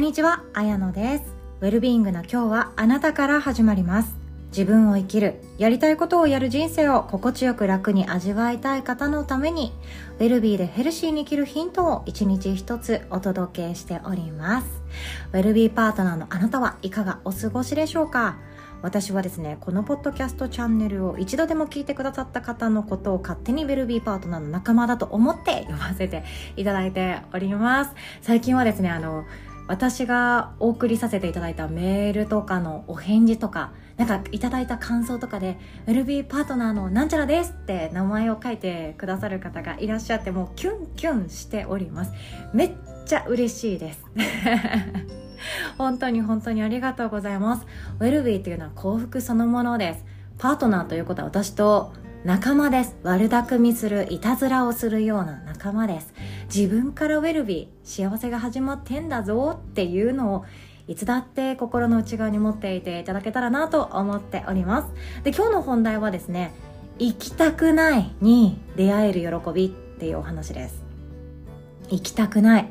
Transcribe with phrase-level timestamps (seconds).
[0.00, 1.24] んにちは、あやのです。
[1.60, 4.16] ウェルビーイングな今日はあなたから始まります。
[4.50, 9.74] 自分を生きる、やりたいことをやる人生を心地よく楽に味わいたい方のために、
[10.18, 14.66] ウェルビーでヘルシーに生きるヒントを一日一つお届けしております。
[15.34, 18.38] ウェルビーパートナーのあなたはいかがお過ごしでしょうか？
[18.80, 26.24] 私はですねこのポッドキャストチャンネルを一度でも聞いてくださった方のことを勝手にベルビーパートナーの仲間だと思って読ませて
[26.56, 27.90] いただいております
[28.22, 29.26] 最近はですねあの
[29.70, 42.12] 私がお送りさせていただいたメールとかのお返事とかなんかいただいた感想とかで「ウェルビーパートナーのなんちゃらです」って名前を書いてくださる方がいらっしゃってもうキュンキュンしております。
[42.52, 42.72] めっ
[43.06, 44.04] ちゃ嬉しいです。
[45.78, 47.66] 本当に本当にありがとうございます。
[48.00, 50.04] ウェルビーというのは幸福そのものです。
[50.38, 52.98] パートナーということは私と仲間です。
[53.02, 56.12] 悪巧みするいたずらをするような仲間です。
[56.54, 60.44] 自分からウェルビー幸せが始まってんだぞっていうのを
[60.86, 65.22] いつだって心の内側に持っていていただけたらなと思っております。
[65.22, 66.52] で今日の本題はですね
[66.98, 70.82] 行きたくないに出会える喜びっていうお話です。
[71.88, 72.66] 行きたくない。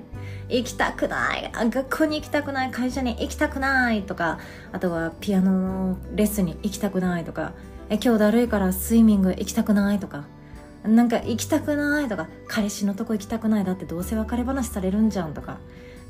[0.50, 1.52] 行きたくない。
[1.72, 2.72] 学校に行きたくない。
[2.72, 4.38] 会社に行きたくないとか
[4.72, 7.54] あとはピアノのレッスンに行きたくないとか
[7.90, 10.00] え今日だるいからスイミング行きたくない？
[10.00, 10.26] とか
[10.84, 12.08] なんか行きたくない？
[12.08, 13.66] とか彼氏のとこ行きたくない？
[13.66, 15.34] だってどうせ別れ話されるんじゃん。
[15.34, 15.58] とか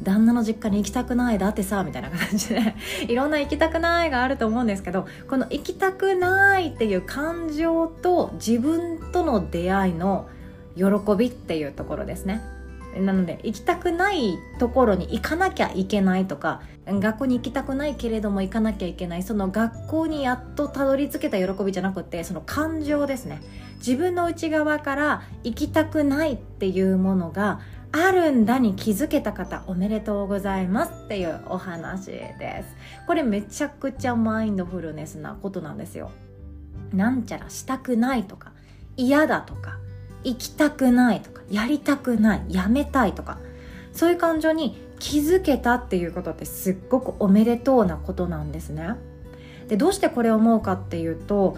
[0.01, 1.37] 旦那の実家に行きたくない？
[1.39, 2.75] だってさみたいな感じで
[3.07, 10.27] いろんな行きたくないがあると思うんですけどこの行きたくないっていう感情と自分との出会いの
[10.75, 10.83] 喜
[11.17, 12.41] びっていうところですね。
[12.99, 23.41] なので行きたくないところに行かなきゃいけないとか学校に行きたくないけれども行かなきゃいけないその学校にやっとたどり着けた喜びじゃなくてその感情ですね。
[23.77, 32.75] 自分の内側から行きたくないっていうものがあるんだに気づけた方おめでとうございますっていうお話です。
[33.07, 36.11] これめちゃくちゃマインドフルネスなことなんですよ。
[36.93, 38.51] なんちゃらしたくないとか
[38.97, 39.77] 嫌だとか
[40.23, 43.37] 行きたくないとかやりたくないやめたいとか
[43.93, 48.95] そういう感情に気づけたっていうことってすっごくおめでとうなことなんですね。
[49.67, 51.55] でどうしてこれを思うかっていうと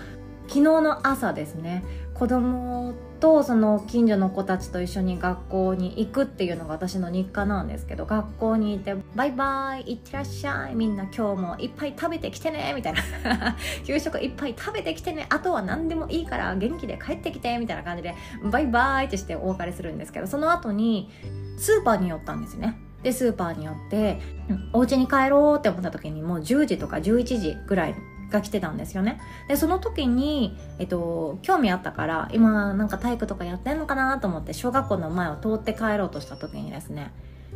[0.47, 1.83] 昨日の朝ですね
[2.13, 13.55] 子供とその近所の子たちと一緒に学校に行くっていうのが私の日課なんですけど学校にいて「バイバイいってらっしゃいみんな今日もいっぱい食べてきてね」みたいな。
[13.85, 18.15] 給食いっぱい食べてきてねあとは何でもいいから元気で帰ってきてみたいな感じで
[18.51, 21.09] 「バイバイ」ってしてお別れするんですけどその後に
[21.57, 22.79] スーパーに寄ったんですね。
[23.03, 27.95] でスーパーに寄って、うん、お家に帰ろうって思った時にもう10時とか11時ぐらい
[28.31, 29.19] が来てたんですよね。
[29.47, 37.11] でその時に、えっと、興味あったから今なんか体育とかやってんのかなと思って小学校の前を通って帰ろうとした時にですね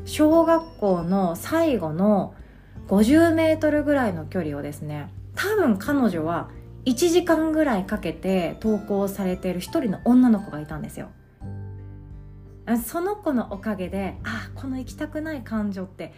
[0.06, 2.35] 小学校の最後の
[2.88, 6.50] 50メートルぐらいの距離をですね多分彼女は
[6.85, 11.09] 1時間ぐらいかけて登校されている一人の女の子がいたんですよ。
[12.84, 16.14] その子のおかげであこの行きたくない感情って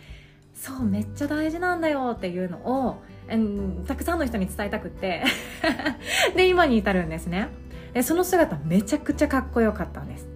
[0.53, 2.97] そうめっちゃ大事なんだよっていうのを、
[3.87, 5.23] たくさんの人に伝えたくって。
[6.35, 7.49] で今に至るんですね。
[7.93, 10.27] でその姿めちゃくちゃかっこよかったんです。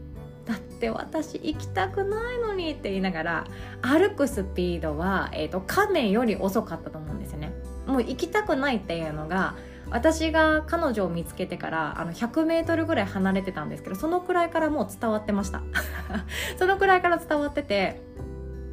[0.46, 3.44] だって私行きたくないのにって言いながら
[3.81, 7.53] 歩くスピードは、えーと、と亀より遅かったと思うんですよね。
[7.88, 9.56] もう行きたくないっていうのが
[9.91, 15.62] 私が彼女を見つけてからあの 100m ぐらい離れてたんですけどそのくらいからもう伝わってました。
[16.58, 18.02] そのくらいから伝わってて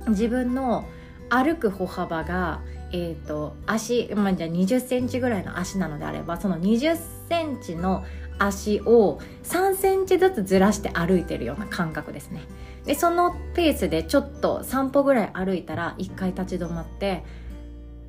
[0.08, 0.84] 自分の
[1.28, 2.60] 歩く歩幅が、
[2.92, 6.96] えーと、足、まあ、じゃあ20センチぐらいの足なのであればその20
[7.28, 8.04] センチの
[8.38, 12.42] 足を3センチずつずらして歩いてるような感覚ですね。
[12.84, 17.24] でそのペースでちょっと散歩ぐらい歩いたら一回立ち止まって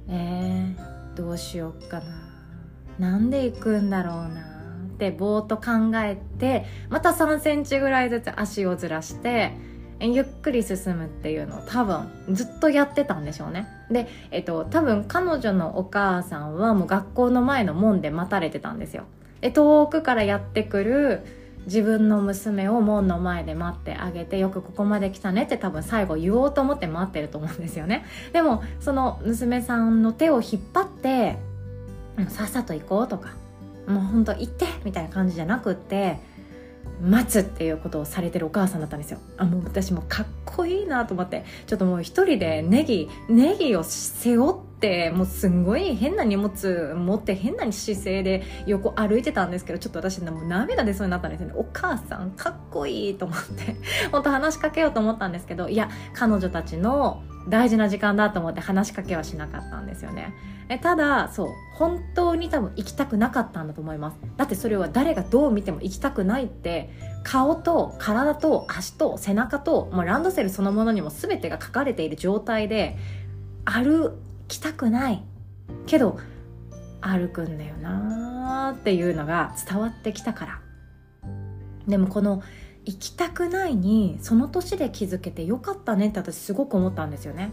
[0.08, 2.06] えー、どうしよっかな。
[2.98, 4.50] なんで行くんだろうな。
[4.96, 9.54] ってぼーっと考えてまた3センチぐらいずつ足をずらして
[10.02, 13.68] ゆっくり進むっていうのを多分ずっとやってたんでしょうね。
[13.92, 19.04] で、えっと、多分彼女のお母さんはもう学校の前の門で待たれてたんですよ。
[19.42, 21.22] で遠くからやってくる
[21.66, 28.06] 自分の娘を門の前で待ってあげてよくここまで来たねって多分最後言おうと思って待ってると思うんですよね。
[28.34, 31.38] でもその娘さんの手を引っ張って
[32.30, 33.30] さっさと行こうとか
[33.88, 36.20] もうほんと行ってみたいな感じじゃなくって
[37.02, 39.20] 待つっていうことをされてるお母さんだったんですよ。
[39.38, 41.46] あもう私もかっこいいなと思って。
[41.68, 51.54] ちょっともう一人でネギネギを背負ってもうすんごい変な荷物持って変な姿勢で横歩いてたんですけどちょっと私もう涙出そうになったんですよね。
[51.56, 53.76] お母さんかっこいいと思って。
[54.12, 60.34] 本当話しかけようと思ったんですけどいや彼女たちの大事な時間だと思って話しかけはしなかったんですよね。
[60.70, 64.18] えただそう本当に多分行きたくなかったんだと思います。
[64.38, 66.92] だってそれは誰がどう見ても行きたくないって
[67.24, 72.98] 顔と体と足と背中ともうランドセルそのものにも全てが書かれている状態で
[73.66, 75.24] 歩きたくない
[75.88, 76.20] けど
[77.02, 80.62] 歩くんだよなーっていうのが伝わってきたから。
[81.88, 82.44] でもこの
[82.86, 87.52] 行きたくないにその年で気づけてよかったねって私すごく思ったんですよね。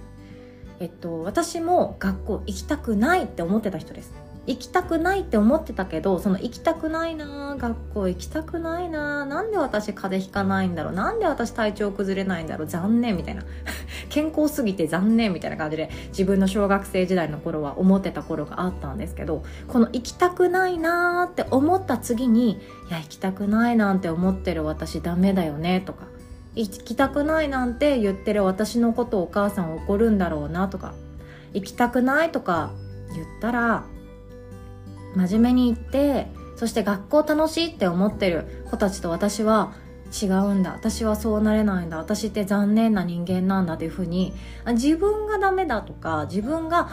[0.81, 4.27] えっと、私も学校行きたくないって思ってた人です。
[4.47, 13.43] 行きたくないって思ってたけどその行きたくないな学校行きたくないななんで私風邪ひかないんだろうなんで私体調崩れないんだろう残念みたいな。
[14.09, 22.59] 健康すぎて残念みたいな感じで自分の小学生時代の頃は思ってた頃があったんですけどこの行きたくないなって思った次にい
[22.91, 26.05] や行きたくないなんて思ってる私ダメだよねとか
[26.57, 30.95] 行きたくないなんて言ってる私のことお母さん怒るんだろうなとか
[31.53, 32.73] 行きたくないとか
[33.15, 33.85] 言ったら
[35.15, 36.27] 真面目に言って
[36.57, 39.75] そして学校楽しいって思ってる子たちと私は
[40.23, 40.73] 違うんだ。
[40.73, 41.99] 私はそうなれないんだ。
[41.99, 44.33] 私って残念な人間なんだというふうに
[44.69, 46.89] 自分がダメだとか自分が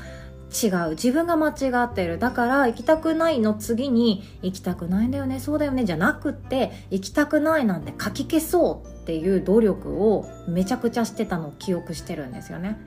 [0.51, 2.17] 違う自分が間違ってる。
[2.17, 12.79] だから行きたくないの次に行きたくないんだよねそうだよねじゃなくって行きたくないなんて書き消そうっていう努力をめちゃくちゃしてたのを記憶してるんですよね。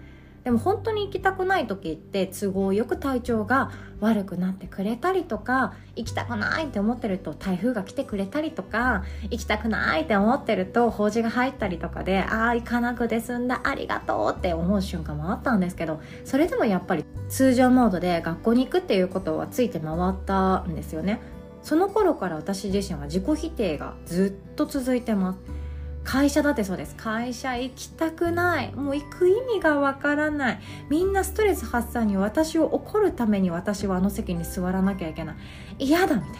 [0.44, 21.20] でも本当に行きたくない時って都合よく体調が悪くなってくれたりとか行きたくないって思ってると台風が来てくれたりとか行きたくないって思ってると法事が入ったりとかでああ行かなくて済んだありがとうって思う瞬間もあったんですけどそれでもやっぱり通常モードで学校に行くっていうことはついて回ったんですよね。
[21.66, 25.55] その頃から私自身は自己否定がずっと続いてます。
[26.06, 26.94] 会社だってそうです。
[26.94, 28.72] 会社行きたくない。
[28.72, 30.60] もう行く意味がわからない。
[30.88, 35.36] みんなストレス発散に私を怒るために私はあの席に座らなきゃいけない。
[35.80, 36.38] 嫌だみたいな。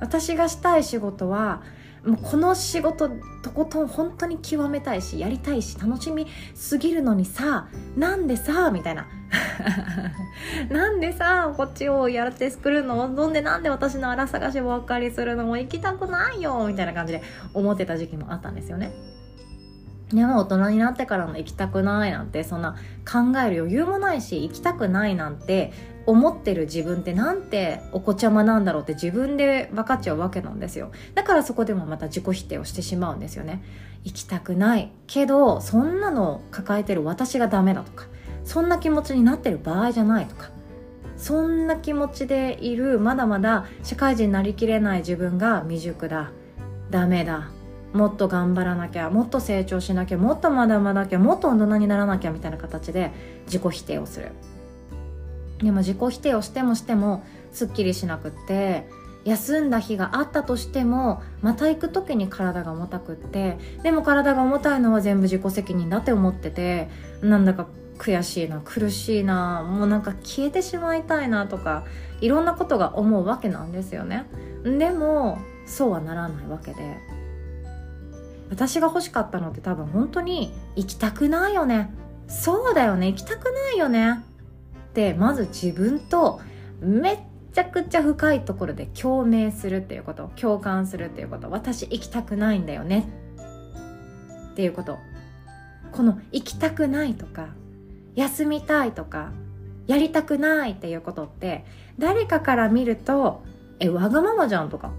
[0.00, 1.62] 私がしたい仕事は
[2.04, 3.10] もうこの仕事
[3.42, 9.06] とことん本当に極めたいしやりたいし楽しみすぎるのにさなんでさみたいな。
[10.70, 13.14] なんでさこっちをやって作るの？
[13.14, 15.44] どんでなんで私の荒探しばっかりするの？
[15.44, 17.22] も行きたくないよみたいな感じで
[17.54, 18.92] 思ってた時期もあったんですよね。
[20.12, 22.76] でも大人になってからの行きたくないなんてそんな
[23.10, 25.72] 考える余裕もないし行きたくないなんて
[26.06, 30.90] 思ってる自分ってなんてお子ちゃまなんだろうって自分で分かっちゃうわけなんですよ。
[31.14, 33.62] だからそこでもまた自己否定をしてしまうんですよね。
[34.04, 38.06] 行きたくないけどそんなの抱えてる私がダメだとか
[38.44, 40.50] そんな気持ちになってる場合じゃないとか
[41.16, 46.32] そんな気持ちでいるまだまだ社会人になりきれない自分が未熟だ
[46.90, 47.50] ダメだ
[47.92, 53.10] もっと頑張らなきゃもっと成長しなきゃもっとまだまだきゃもっと大人にならなきゃみたいな形で
[53.46, 54.32] 自己否定をする。
[55.58, 57.22] でも自己否定をしてもしても
[57.52, 58.88] すっきりしなくって
[59.24, 66.88] 休んだ日があったとしてもまた行く時に体が重たくってでも体が重たいのは全部自己責任だって思ってて
[67.20, 67.66] なんだか
[67.98, 71.84] 悔しいな苦しいなもうなんか消えてしまいたいなとか
[72.22, 74.24] いろんなことが思うわけなんですよね。
[74.64, 76.96] でもそうはならないわけで
[78.50, 81.92] 私が欲しかったのって多分本当に行きたくないよね。
[82.28, 83.08] そうだよね。
[83.08, 84.24] 行きたくないよね。
[84.90, 86.40] ってまず自分と
[86.80, 87.18] めっ
[87.52, 90.30] ちゃくちゃ深いところで共鳴するっていうこと。
[90.36, 91.48] 共感するっていうこと。
[91.50, 93.08] 私行きたくないんだよね。
[94.52, 94.98] っていうこと。
[95.92, 97.48] この行きたくないとか
[98.14, 99.32] 休みたいとか
[99.88, 101.64] やりたくないっていうことって
[101.98, 103.42] 誰かから見ると
[103.80, 104.92] えわがままじゃんとか。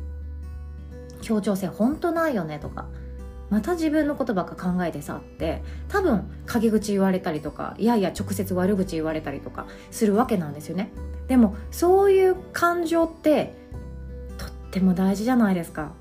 [1.22, 2.88] 協調性本当ないよねとか。
[3.52, 10.92] また自分のことばっか考えてさって多分陰口言われたりとかいやいや直接悪口言われたりとかするわけなんですよね。
[11.28, 13.54] でもそういう感情って
[14.38, 15.92] とっても大事じゃないですか。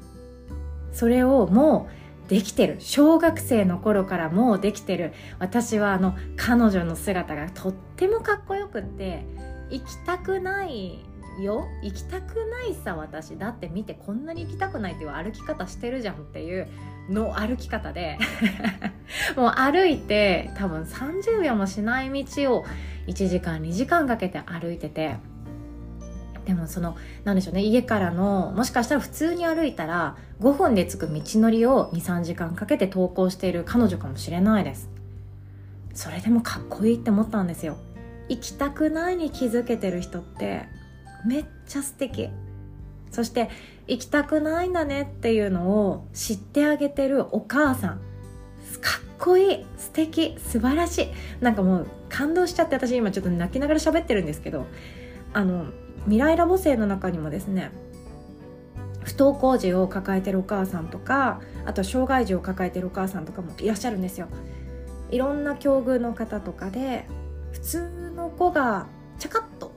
[0.92, 1.88] それをも
[2.26, 2.76] うできてる。
[2.78, 5.12] 小学生の頃からもうできてる。
[5.40, 9.24] 私はあの彼女の姿がとってもかっこよくって
[9.70, 11.04] 行きたくない
[11.38, 16.68] よ行きたくないさ私だって見てこんなに行きたくないっていう歩き方してるじゃんっていう
[17.08, 18.18] の歩き方で
[19.36, 22.64] もう歩いて多分30秒もしない道を
[23.06, 25.16] 1時間2時間かけて歩いてて
[26.46, 34.88] でもそのなんでしょうね家からのもしかしたら普通に歩いたら5分で着く道のりを23時間かけて投稿している彼女かもしれないです。
[35.94, 37.76] それでもかっこいいって思ったんですよ。
[38.28, 40.66] 行きたくないに気づけてる人って
[41.26, 42.30] めっちゃ素敵。
[43.10, 43.50] そして
[43.86, 47.98] 行きたくないんだねっていうのを知ってあげてるお母さん。
[48.80, 49.66] かっこいい。
[49.76, 50.36] 素敵。
[50.38, 51.08] 素晴らしい。
[51.40, 54.66] なんかもう感動しちゃって私今ちょっと泣きながら喋ってるんですけど。
[55.32, 55.66] あの
[56.04, 57.70] 未来ラボ生の中にもですね
[59.04, 64.28] 不登校児を抱えてるお母さんとかあと障害児を抱えてるお母さんとかもいらっしゃるんですよ。
[65.10, 67.06] いろんな境遇の方とかで
[67.52, 68.86] 普通の子が
[69.18, 69.69] チャカッと、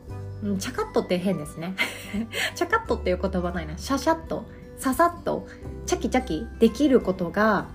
[0.44, 1.76] うん、チャカッとって変ですね。
[2.54, 3.78] チャカッとっていう言葉ないな。
[3.78, 4.46] シャシャッと
[4.78, 5.48] ささっと
[5.86, 7.68] チャキチャキできることが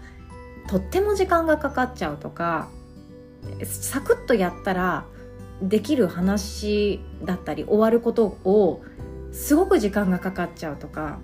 [0.69, 2.69] とっても時間がかかっちゃうとか
[3.65, 5.07] サクッとやったら
[5.63, 8.83] できる話だったり終わることを
[9.33, 11.19] すごく時間がかかっちゃうとか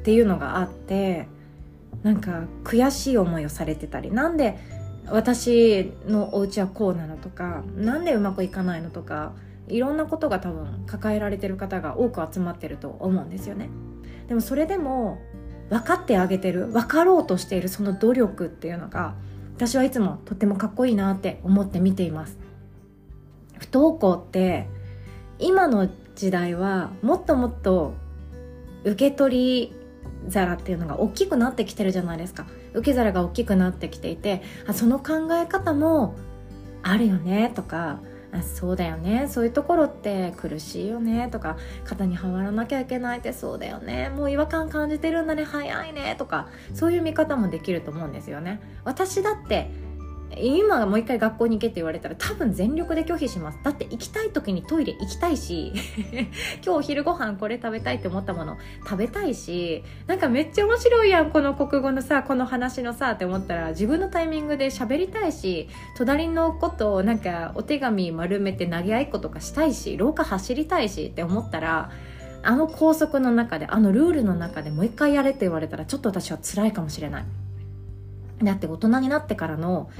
[0.00, 1.26] っていうのがあって
[2.02, 4.12] なんか悔しい思いをされてたり。
[4.12, 4.58] なんで
[5.06, 9.32] 私のお家はこうなのとかなんでうまくいかないのとか
[9.68, 13.70] いろんなことが多分抱えられてる方が多く集まってると思うんですよね。
[14.28, 15.18] でもそれでも
[15.70, 19.14] 分かってあげてる分かろうとしているその努力っていうのが
[19.56, 22.36] 私はいつもとってもかっこいいなって思って見ています。
[23.58, 24.68] 不登校って
[25.38, 27.94] 今の時代はもっともっと
[28.84, 32.46] 受け取り皿っていうのが大きくなってきてるじゃないですか。
[32.74, 36.16] 受け皿が大きくなってきていてあその考え方も
[36.82, 38.00] あるよねとか
[38.36, 39.28] あそうだよね。
[39.28, 44.08] そういうところって苦しいよねとか肩にはまらなきゃいけないってそうだよね。
[44.08, 45.44] もう違和感感じてるんだね。
[45.44, 48.60] 早いねとかそういう見方もできると思うんですよね。
[48.82, 49.70] 私だって
[50.36, 53.58] 今もう一回学校に行けって言われたら多分全力で拒否します。
[53.62, 55.72] だって行きたい時にトイレ行きたいし
[56.64, 71.90] 今日お昼ご飯これ食べたいって思ったもの食べたいしなんかめっちゃ面白いやんこの国語のさこの話のさって思ったら自分のタイミングで喋りたいし隣の子となんかお手紙丸めて投げ合いっことかしたいし廊下走りたいしって思ったら
[72.42, 77.43] あの校則の中であのルールの中でもう一回やれって言われたらちょっと私は辛いかもしれない。
[78.42, 79.90] だって大人になってからの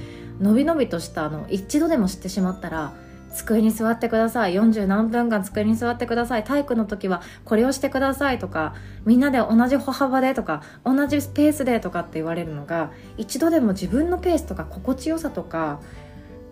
[0.40, 2.92] のびのびとしたあの一度でも知ってしまったら
[3.34, 4.54] 机に座ってください。
[4.54, 6.44] 40何分間机に座ってください。
[6.44, 8.74] 体育の時はこれをしてくださいとか
[9.04, 15.80] みんなで同じ歩幅でとか同じスペースでとかって言われるのが一度でも自分のペースとか心地よさとか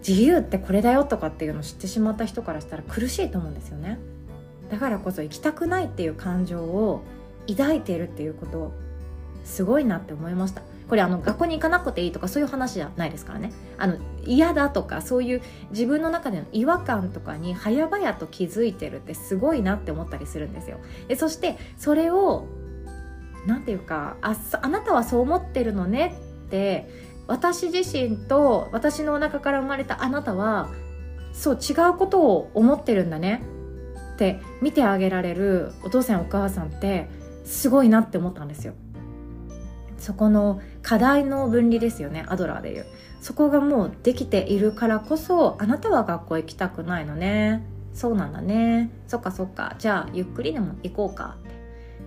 [0.06, 3.98] 自由ってこれだよとかっていうのを知ってしまった人からしたら苦しいと思うんですよね。
[4.70, 7.02] だからこそ行きたくないっていう感情を
[7.48, 8.72] 抱いているっていうこと
[9.44, 10.62] すごいなって思いました。
[10.92, 13.50] これあの学校に行かなくていいとかそういう話じゃないですからね。
[13.78, 13.96] あの
[14.26, 20.80] 嫌だとかそういう自分の中での違和感とかに早々と気づいてるってすごいなって思ったりするんですよ。
[21.08, 22.46] でそしてそれを
[23.46, 26.14] 何て言うかああなたはそう思ってるのね
[26.49, 26.90] って
[27.26, 30.68] 私自身と私のお腹から生まれたあなたは
[31.32, 33.42] そう違うことを思ってるんだね。
[34.16, 37.08] って見てあげられるお父さんお母さんって
[37.46, 38.75] すごいなって思ったんですよ。
[40.02, 42.87] そこの課題の分離ですよねアドラーでいう。
[43.21, 47.64] そこがもうできているからこそあなたは学校行きたくないのね。
[47.94, 48.90] そうなんだね。
[49.06, 49.76] そっかそっか。
[49.78, 51.37] じゃあゆっくりでも行こうか。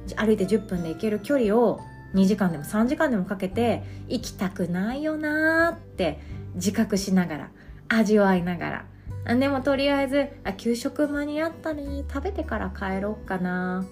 [0.05, 1.79] って歩いて10分で行ける距離を
[2.15, 6.19] 2時間でも3時間でもかけて行きたくないよなーって
[6.55, 7.49] 自覚しながら
[7.87, 8.85] 味わいなが
[9.25, 9.35] ら。
[9.37, 13.85] でもとりあえずあ給食間に合ったね食べてから帰ろうかな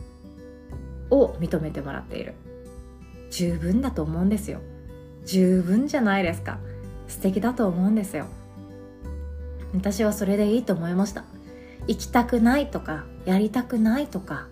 [1.10, 2.34] を認めてもらっている。
[3.34, 4.60] 十分だと思うんですよ。
[5.26, 6.60] 十分じゃないですか。
[7.08, 8.28] 素敵だと思うんですよ。
[9.74, 11.24] 私はそれでいいと思いました。
[11.88, 14.48] 行きたくないとかやりたくないとか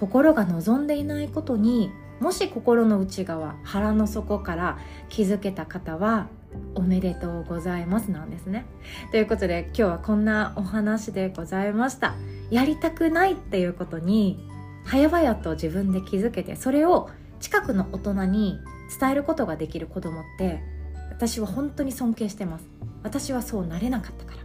[0.00, 6.28] 心が望んでいないことにもし心の内側腹の底から気づけた方は
[6.74, 8.64] おめでとうございますなんですね。
[9.10, 12.14] ということで今日はこんなお話でございました。
[12.50, 14.55] やりたくないっていうことに
[14.86, 18.58] 早々と自分で気づけてそれを近くの大人に
[19.00, 20.62] 伝えることができる子供って
[21.10, 22.68] 私は本当に尊敬してます。
[23.02, 24.38] 私はそうなれなかったから。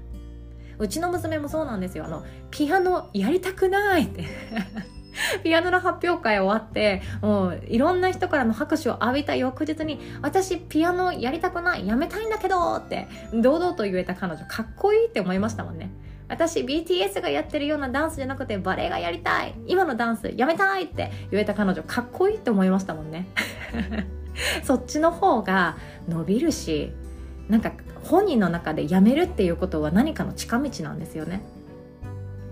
[0.80, 2.06] うちの娘もそうなんですよ。
[2.06, 4.26] あのピアノやりたくないって。
[5.44, 15.92] ピアノの発表会終わってもういろんな人からの拍手を浴びた翌日に私ピアノやりたくないやめたいんだけどって堂々と言えた彼女かっこいいって思いましたもんね。
[16.32, 19.54] 私 BTS がやってるようなダンスじゃなくてバレエがやりたい。
[19.68, 23.28] 今のダンスやめたいって言えた彼女かっこいいって思いましたもんね。
[24.64, 25.76] そっちの方が
[26.08, 26.94] 伸びるし
[27.50, 27.74] なんか
[28.06, 31.42] 本人の中でやめるっていうことは何かの近道なんですよね。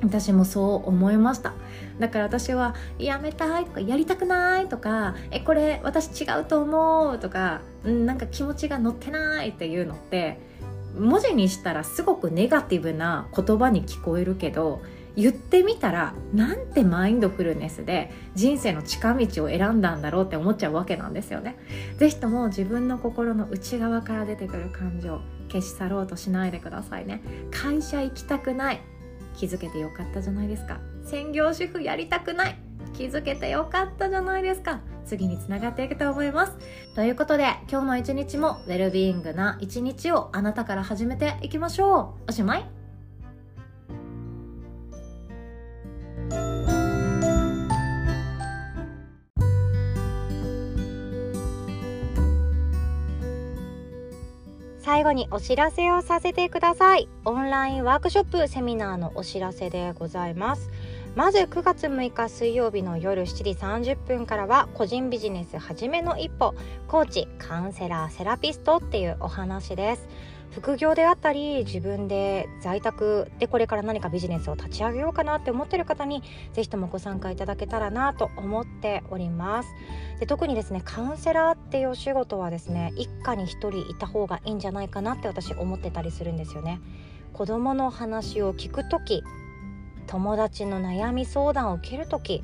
[0.04, 1.54] 私もそう思いました。
[2.00, 10.49] だから私はやめたいとかやりたくないとかえこれ私違うと思うとかなんか気持ちが乗ってないっていうのって
[10.98, 14.82] 文字にしたらすごくネガティブな言葉に聞こえるけど
[15.16, 21.58] 言ってみたらなんてマインドフルネスで人生の近道を選んだんだろうって思っちゃうわけなんですよね。
[21.98, 25.20] 是非とも自分の心の内側から出てくる感情
[25.50, 27.22] 消し去ろうとしないでくださいね。
[27.52, 28.82] 会社行きたくない
[29.36, 30.80] 気づけてよかったじゃないですか。
[31.04, 32.58] 専業主婦やりたくない
[32.94, 34.82] 気づけてよかったじゃないですか。
[35.06, 36.58] 次につながっていくと思います。
[36.96, 42.30] ということで今日の一日もウェルビーイングな一日をあなたから始めていきましょう。
[42.30, 42.66] おしまい。
[54.82, 57.08] 最後にお知らせをさせてください。
[57.24, 60.70] オンラインワークショップセミナーのお知らせでございます。
[61.16, 63.44] まず9月6日水曜日の夜7時
[63.94, 66.54] 30分からは個人ビジネス始めの一歩
[66.88, 70.08] コーチカウンセラーセラピストっていうお話です。
[70.52, 76.24] 副業であったり自分で在宅でこれから何かビジネスを立ち上げようかなって思ってる方に
[76.54, 79.70] 是非ともご参加いただけたらなと思っております。
[80.20, 86.80] で特にですねカウンセラーっていうお仕事はですね一家に1人いた方がいいんじゃないかなって私思ってたりするんですよね。
[87.34, 89.24] 子供の話を聞く時
[90.10, 92.44] 友達の悩み相談を受ける時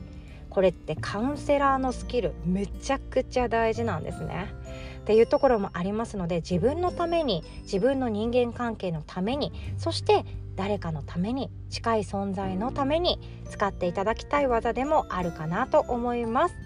[0.52, 4.54] これってカウンセラーのスキルめちゃくちゃ大事なんですね。
[5.00, 13.20] っていうところもありますので自分のために自分の人間関係のためにそして誰かのために近い存在のために
[13.50, 16.65] 使っていただきたい技でもあるかなと思います。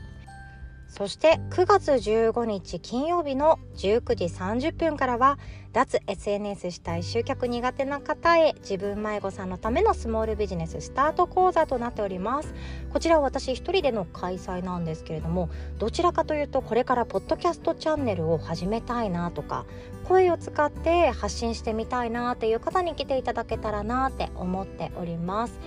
[0.90, 5.38] そして9月15日金曜日の19時30分からは
[5.72, 12.56] 脱 SNS したい集客苦手な方へ自分迷子さんのためのスモールビジネススタート講座となっております。
[12.92, 19.66] こちらは私一人での開催なんですけれどもどちらかというとこれからポッドキャストチャンネルを始めたいなとか
[20.06, 25.60] 声を使って発信してみたいなっていう方に来ていただけたらなって思っております。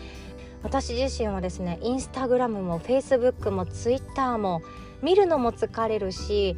[0.65, 4.63] 私自身はですねインスタグラムもフェイスブックもツイッターも
[5.03, 6.57] 見るのも疲れるし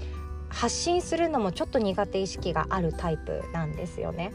[0.49, 4.33] 発信するのもちょっと苦手意識があるタイプなんですよね。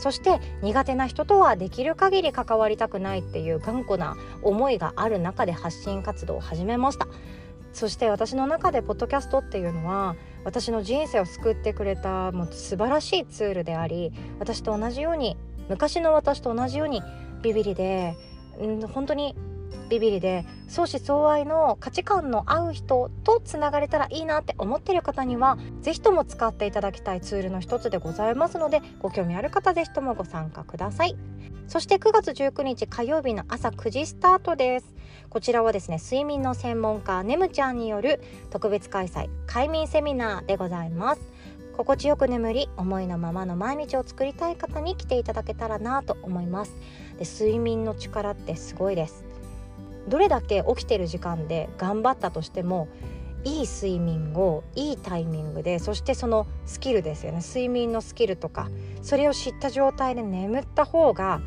[0.00, 7.06] そして苦手な人とはできる限り関わりたくないっていう頑固な思いがある中で発信活動を始めました
[7.74, 15.36] そして私の中でポッドキャストっていうのは私の人生を救ってくれたもう素晴らしいツールであり私と同じように
[15.68, 17.02] 昔の私と同じように
[17.42, 18.16] ビビリで、
[18.58, 19.36] うん、本当に
[19.90, 31.16] ビビリで相思相愛の価値観の合う人とつながれたらいいなって思ってる方には是非とも使っていただきたいツールの一つでございますのでご興味ある方是非ともご参加ください
[31.66, 34.94] そして9月19日火曜日の朝9時スタートです
[35.28, 41.20] こちらはですね睡眠の専門家ねむちゃんによる特別開催快眠セミナーでございます
[41.76, 46.74] 心地よく眠り思いのままの毎日を作りたい方に来ていただけたらなと思います
[47.18, 49.29] で睡眠の力ってすごいです
[50.08, 52.88] どれだけ起きてる時間で頑張ったとしても
[53.44, 57.40] いい睡眠をいいタイミングでそしてそのスキルですよね。
[57.40, 58.68] 睡眠のスキルとか
[59.02, 61.40] それを知った状態で眠った方が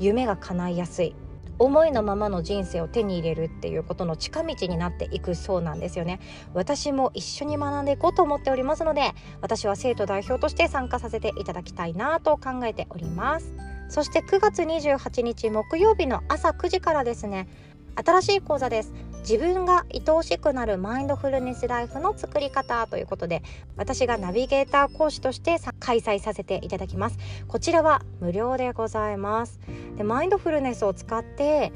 [0.00, 1.14] 夢が叶いやすい。
[1.58, 6.18] 思いのままの人生を手に入れるっていうことの近道になっていくそうなんですよね。
[6.54, 13.54] 私も一緒に学んでいこうと思っておりますので私は生徒代表として参加させていただきたいなと考えております。
[13.88, 17.46] そして9月28日木曜日の朝9時からですね
[17.94, 18.92] 新しい講座です。
[19.20, 23.42] 自分が愛おしくなるマインドフルネスライフの作り方ということで
[23.76, 27.18] 私がナビゲーター講師として開催させていただきます。
[27.46, 29.60] こちらは無料でございます。
[29.96, 31.72] でマインドフルネスを使って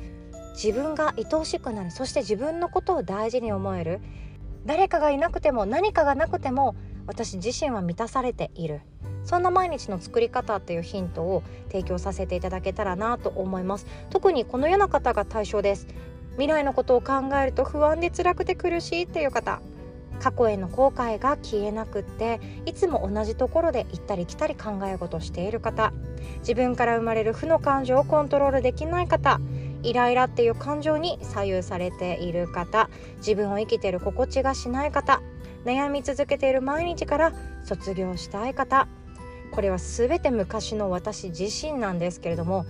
[0.54, 4.00] 自分が愛おしくなるそして自分のことを大事に思える。
[4.64, 6.74] 誰かがいなくても何かがなくても
[7.06, 8.80] 私自身は満たされている。
[9.26, 13.86] そんな毎日の作り方っていうヒントを提供させていただけたらなと思います。
[14.08, 15.86] 特にこのような方が対象です。
[16.36, 19.60] 未来のことを考えると不安で辛くて苦しいっていう方
[20.20, 25.92] 過去への後悔が消えなくっていつも同じところで行ったり来たり考え事している方
[26.40, 29.40] 自分から生まれる負の感情をコントロールできない方
[29.82, 35.22] イライラっていう感情に左右されている方自分を生きている心地がしない方
[35.64, 37.32] 悩み続けている毎日から
[37.64, 38.88] 卒業したい方
[39.56, 42.66] これは全て昔の私自身なんですけれども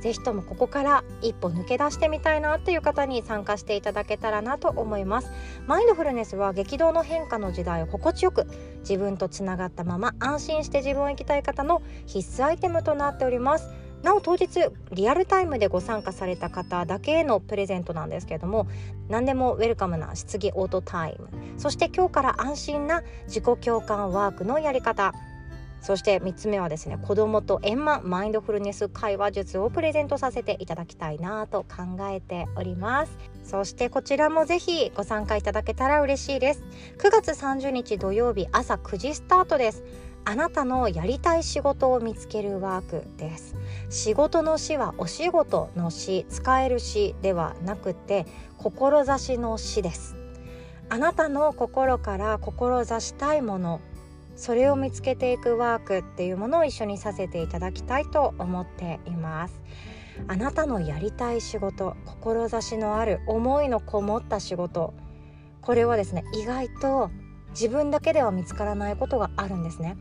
[0.00, 5.28] 是非ともここから一歩抜け出してみたいなっていう方に参加していただけたらなと思います。
[5.66, 8.46] マインドフルネスは激動の変化の時代を心地よく
[8.80, 13.66] 自分とつながったまま安心して自分を生きたい方の必須アイテムとなっております。
[14.04, 14.46] なお当日
[14.92, 18.68] リアルタイムでご参加された方だけへのプレゼントなんですけれども
[19.08, 25.12] 何でもウェルカムな質疑オートタイムそして今日から安心な自己共感ワークのやり方。
[25.80, 33.12] そして3つ目はですね子供と円満マインドフルネス会話術をプレゼントさせていただきたいなと考えております。
[33.44, 36.64] そしてこちらもぜひご参加いただけたら嬉しいです。
[36.98, 39.84] 9月30日土曜日朝9時スタートです。
[40.24, 43.54] あなたのやりたい仕事を見つけるワークです。
[43.88, 48.26] 仕事の死はお仕事の死使える死ではなくて
[48.58, 50.16] 志の死です。
[50.90, 53.80] あなたの心から志したいもの
[54.38, 59.60] それを見つけていくワークっていうものを一緒にさせていただきたいと思っています。
[60.28, 64.94] あなたのやりたい仕事志のある思いのこもった仕事。
[65.60, 67.10] これはですね意外と
[67.50, 69.96] 自分だけでは見つからないことがあるんですね。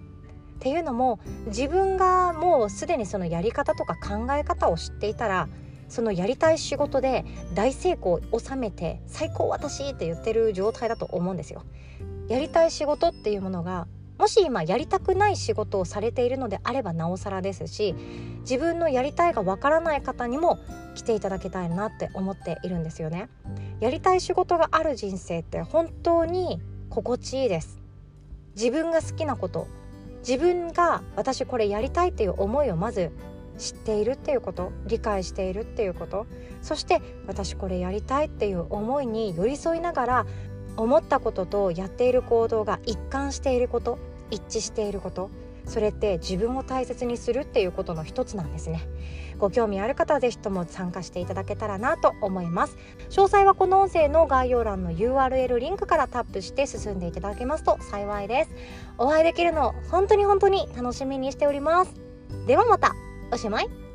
[0.57, 5.49] っていうのも自分がもうすでにそのやり方とか考え方を知っていたら
[5.89, 11.63] そのやりたい仕事で大成功を収めて最高私って言ってる状態だと思うんですよ。
[12.27, 17.95] やりたい仕事っていうものがもし今やりたくない仕事をされているのであればなおさらですし
[18.41, 20.59] 自分のやりたいがわからない方にも
[20.95, 23.29] 来ていただきたいなって思っているんですよね。
[23.79, 27.79] やりたい仕事がある人生って本当に心地いいです。
[28.55, 29.67] 自分が好きなこと
[30.27, 33.11] 自分が私これやりたいっていう思いをまず
[33.57, 36.25] 知っているっていうこと理解しているっていうこと
[36.61, 40.25] そして私これやりたいっていう思いに寄り添いながら
[40.77, 43.97] 思ったこととやっている行動が一貫していること
[44.31, 45.29] 一致していること
[45.67, 48.87] それって自分を大切にするっていうことの一つなんですね。
[49.37, 52.77] ご興味ある方はぜひとも参加していただけたらなと思います。
[53.09, 58.51] 詳細はこの音声の概要欄の URL リンクからタップして進んでいただけますと幸いです。
[58.97, 61.93] お会いできるのを本当に本当に楽しみにしております。
[62.47, 62.95] ではまた。
[63.31, 63.86] おしまい。